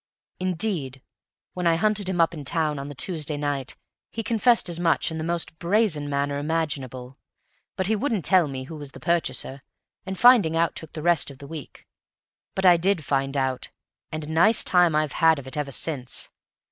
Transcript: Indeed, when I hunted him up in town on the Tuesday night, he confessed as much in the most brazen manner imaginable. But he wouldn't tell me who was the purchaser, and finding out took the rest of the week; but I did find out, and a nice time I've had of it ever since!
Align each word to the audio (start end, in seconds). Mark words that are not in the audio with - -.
Indeed, 0.39 1.03
when 1.53 1.67
I 1.67 1.75
hunted 1.75 2.09
him 2.09 2.19
up 2.19 2.33
in 2.33 2.43
town 2.43 2.79
on 2.79 2.87
the 2.87 2.95
Tuesday 2.95 3.37
night, 3.37 3.75
he 4.11 4.23
confessed 4.23 4.67
as 4.67 4.79
much 4.79 5.11
in 5.11 5.19
the 5.19 5.23
most 5.23 5.59
brazen 5.59 6.09
manner 6.09 6.39
imaginable. 6.39 7.19
But 7.75 7.85
he 7.85 7.95
wouldn't 7.95 8.25
tell 8.25 8.47
me 8.47 8.63
who 8.63 8.75
was 8.77 8.93
the 8.93 8.99
purchaser, 8.99 9.61
and 10.03 10.17
finding 10.17 10.57
out 10.57 10.75
took 10.75 10.93
the 10.93 11.03
rest 11.03 11.29
of 11.29 11.37
the 11.37 11.45
week; 11.45 11.85
but 12.55 12.65
I 12.65 12.77
did 12.77 13.05
find 13.05 13.37
out, 13.37 13.69
and 14.11 14.23
a 14.23 14.27
nice 14.27 14.63
time 14.63 14.95
I've 14.95 15.11
had 15.21 15.37
of 15.37 15.45
it 15.45 15.55
ever 15.55 15.71
since! 15.71 16.31